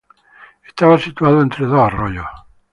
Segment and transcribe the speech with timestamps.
[0.67, 2.25] Estaba situado entre dos arroyos.